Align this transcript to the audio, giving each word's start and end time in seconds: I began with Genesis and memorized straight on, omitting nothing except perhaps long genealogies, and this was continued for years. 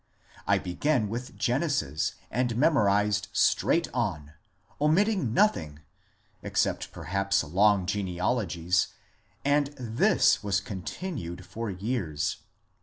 I 0.47 0.57
began 0.57 1.09
with 1.09 1.37
Genesis 1.37 2.15
and 2.31 2.57
memorized 2.57 3.27
straight 3.33 3.87
on, 3.93 4.33
omitting 4.81 5.31
nothing 5.31 5.81
except 6.41 6.91
perhaps 6.91 7.43
long 7.43 7.85
genealogies, 7.85 8.87
and 9.45 9.67
this 9.77 10.41
was 10.43 10.59
continued 10.59 11.45
for 11.45 11.69
years. 11.69 12.37